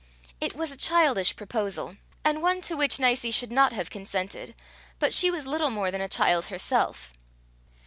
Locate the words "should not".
3.29-3.71